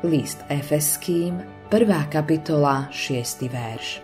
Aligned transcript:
List 0.00 0.40
Efeským, 0.48 1.44
1. 1.68 2.08
kapitola, 2.08 2.88
6. 2.88 3.44
verš. 3.52 4.00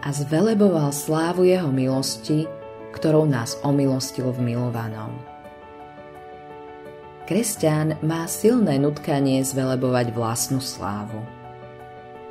A 0.00 0.08
zveleboval 0.08 0.88
slávu 0.88 1.44
jeho 1.44 1.68
milosti, 1.68 2.48
ktorou 2.96 3.28
nás 3.28 3.60
omilostil 3.60 4.32
v 4.32 4.40
milovanom. 4.40 5.12
Kresťan 7.28 8.00
má 8.00 8.24
silné 8.24 8.80
nutkanie 8.80 9.44
zvelebovať 9.44 10.16
vlastnú 10.16 10.64
slávu. 10.64 11.20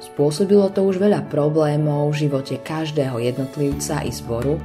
Spôsobilo 0.02 0.66
to 0.74 0.90
už 0.90 0.98
veľa 0.98 1.30
problémov 1.30 2.18
v 2.18 2.26
živote 2.26 2.58
každého 2.66 3.22
jednotlivca 3.22 4.02
i 4.02 4.10
zboru, 4.10 4.58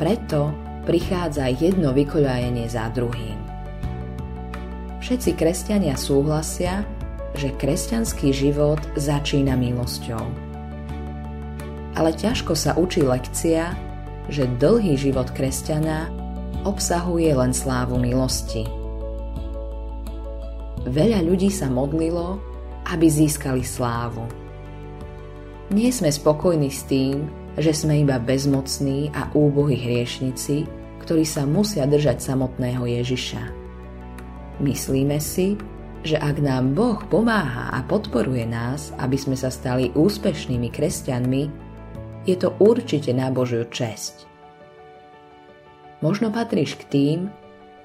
preto 0.00 0.48
prichádza 0.88 1.44
jedno 1.60 1.92
vykoľajenie 1.92 2.64
za 2.72 2.88
druhým. 2.88 3.36
Všetci 5.04 5.36
kresťania 5.36 5.98
súhlasia, 6.00 7.01
že 7.36 7.54
kresťanský 7.56 8.32
život 8.32 8.80
začína 8.96 9.56
milosťou. 9.56 10.24
Ale 11.92 12.10
ťažko 12.16 12.56
sa 12.56 12.76
učí 12.76 13.04
lekcia, 13.04 13.76
že 14.32 14.48
dlhý 14.60 14.96
život 14.96 15.28
kresťana 15.32 16.08
obsahuje 16.64 17.32
len 17.34 17.52
slávu 17.52 17.98
milosti. 17.98 18.64
Veľa 20.82 21.22
ľudí 21.22 21.50
sa 21.52 21.70
modlilo, 21.70 22.38
aby 22.90 23.06
získali 23.06 23.62
slávu. 23.62 24.26
Nie 25.70 25.94
sme 25.94 26.10
spokojní 26.10 26.68
s 26.68 26.84
tým, 26.84 27.30
že 27.56 27.72
sme 27.72 28.02
iba 28.02 28.16
bezmocní 28.16 29.12
a 29.12 29.28
úbohí 29.32 29.76
hriešnici, 29.76 30.64
ktorí 31.04 31.24
sa 31.26 31.44
musia 31.44 31.84
držať 31.84 32.20
samotného 32.20 32.84
Ježiša. 32.88 33.42
Myslíme 34.62 35.18
si, 35.20 35.58
že 36.02 36.18
ak 36.18 36.42
nám 36.42 36.74
Boh 36.74 36.98
pomáha 37.06 37.70
a 37.70 37.78
podporuje 37.86 38.42
nás, 38.42 38.90
aby 38.98 39.14
sme 39.14 39.38
sa 39.38 39.54
stali 39.54 39.94
úspešnými 39.94 40.68
kresťanmi, 40.70 41.42
je 42.26 42.36
to 42.38 42.54
určite 42.58 43.10
na 43.14 43.30
Božiu 43.30 43.66
česť. 43.66 44.26
Možno 46.02 46.34
patríš 46.34 46.74
k 46.82 46.84
tým, 46.90 47.18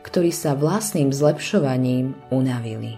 ktorí 0.02 0.34
sa 0.34 0.58
vlastným 0.58 1.14
zlepšovaním 1.14 2.18
unavili. 2.34 2.98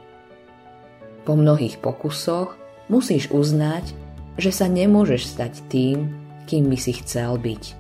Po 1.28 1.36
mnohých 1.36 1.84
pokusoch 1.84 2.56
musíš 2.88 3.28
uznať, 3.28 3.92
že 4.40 4.56
sa 4.56 4.72
nemôžeš 4.72 5.36
stať 5.36 5.54
tým, 5.68 6.16
kým 6.48 6.72
by 6.72 6.78
si 6.80 6.96
chcel 7.04 7.36
byť. 7.36 7.76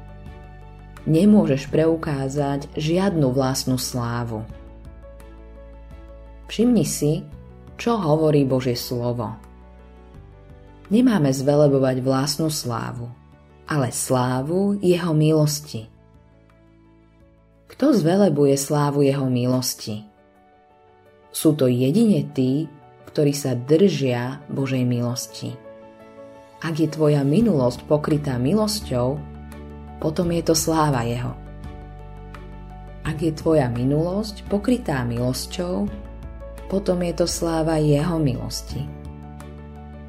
Nemôžeš 1.07 1.71
preukázať 1.71 2.67
žiadnu 2.75 3.31
vlastnú 3.31 3.79
slávu 3.79 4.43
Všimni 6.49 6.81
si, 6.81 7.21
čo 7.77 8.01
hovorí 8.01 8.41
Božie 8.41 8.73
slovo. 8.73 9.37
Nemáme 10.89 11.29
zvelebovať 11.29 12.01
vlastnú 12.01 12.49
slávu, 12.49 13.05
ale 13.69 13.93
slávu 13.93 14.81
jeho 14.81 15.13
milosti. 15.13 15.85
Kto 17.69 17.93
zvelebuje 17.93 18.57
slávu 18.57 19.05
jeho 19.05 19.29
milosti? 19.29 20.09
Sú 21.29 21.53
to 21.53 21.69
jedine 21.69 22.25
tí, 22.33 22.65
ktorí 23.05 23.29
sa 23.37 23.53
držia 23.53 24.41
Božej 24.49 24.81
milosti. 24.89 25.53
Ak 26.65 26.81
je 26.81 26.89
tvoja 26.89 27.21
minulosť 27.21 27.85
pokrytá 27.85 28.41
milosťou, 28.41 29.21
potom 30.01 30.27
je 30.33 30.41
to 30.43 30.57
sláva 30.57 31.05
Jeho. 31.05 31.37
Ak 33.05 33.21
je 33.21 33.31
tvoja 33.31 33.71
minulosť 33.71 34.43
pokrytá 34.51 35.05
milosťou, 35.07 35.87
potom 36.69 37.01
je 37.01 37.13
to 37.17 37.25
sláva 37.25 37.81
Jeho 37.81 38.21
milosti. 38.21 38.85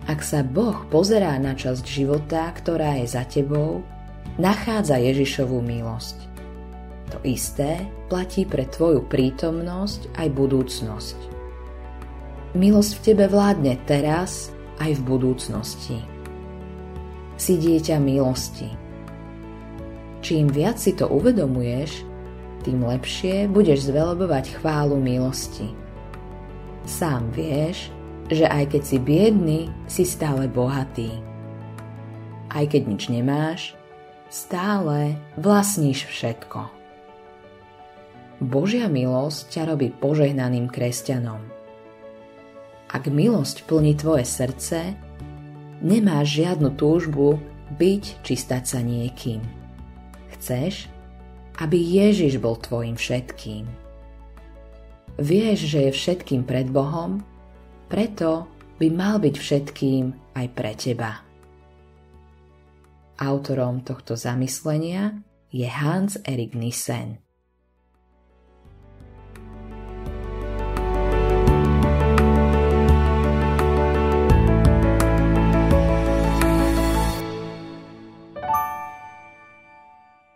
Ak 0.05 0.21
sa 0.21 0.45
Boh 0.45 0.87
pozerá 0.93 1.35
na 1.41 1.57
časť 1.57 1.85
života, 1.89 2.53
ktorá 2.53 3.01
je 3.01 3.07
za 3.09 3.25
tebou, 3.25 3.81
nachádza 4.37 5.01
Ježišovú 5.01 5.65
milosť. 5.65 6.17
To 7.11 7.19
isté 7.27 7.83
platí 8.07 8.47
pre 8.47 8.69
tvoju 8.69 9.09
prítomnosť 9.09 10.15
aj 10.21 10.29
budúcnosť. 10.31 11.19
Milosť 12.55 12.93
v 12.99 13.03
tebe 13.03 13.27
vládne 13.31 13.75
teraz 13.87 14.51
aj 14.83 14.99
v 14.99 15.03
budúcnosti. 15.07 15.99
Si 17.41 17.55
dieťa 17.57 17.97
milosti. 18.03 18.69
Čím 20.21 20.53
viac 20.53 20.77
si 20.77 20.93
to 20.93 21.09
uvedomuješ, 21.09 22.05
tým 22.61 22.85
lepšie 22.85 23.49
budeš 23.49 23.89
zvelebovať 23.89 24.61
chválu 24.61 25.01
milosti. 25.01 25.80
Sám 26.91 27.31
vieš, 27.31 27.95
že 28.27 28.51
aj 28.51 28.75
keď 28.75 28.83
si 28.83 28.99
biedný, 28.99 29.61
si 29.87 30.03
stále 30.03 30.51
bohatý. 30.51 31.23
Aj 32.51 32.67
keď 32.67 32.83
nič 32.91 33.03
nemáš, 33.07 33.79
stále 34.27 35.15
vlastníš 35.39 36.11
všetko. 36.11 36.67
Božia 38.43 38.91
milosť 38.91 39.55
ťa 39.55 39.63
robí 39.71 39.95
požehnaným 39.95 40.67
kresťanom. 40.67 41.39
Ak 42.91 43.07
milosť 43.07 43.71
plní 43.71 43.95
tvoje 43.95 44.27
srdce, 44.27 44.99
nemáš 45.79 46.43
žiadnu 46.43 46.75
túžbu 46.75 47.39
byť 47.79 48.27
či 48.27 48.35
stať 48.35 48.65
sa 48.67 48.83
niekým. 48.83 49.39
Chceš, 50.35 50.91
aby 51.63 51.79
Ježiš 51.79 52.43
bol 52.43 52.59
tvojim 52.59 52.99
všetkým. 52.99 53.90
Vieš, 55.21 55.69
že 55.69 55.79
je 55.85 55.93
všetkým 55.93 56.49
pred 56.49 56.65
Bohom, 56.73 57.21
preto 57.93 58.49
by 58.81 58.89
mal 58.89 59.21
byť 59.21 59.37
všetkým 59.37 60.33
aj 60.33 60.47
pre 60.57 60.73
teba. 60.73 61.21
Autorom 63.21 63.85
tohto 63.85 64.17
zamyslenia 64.17 65.21
je 65.53 65.69
Hans 65.69 66.17
Erik 66.25 66.57
Nissen. 66.57 67.21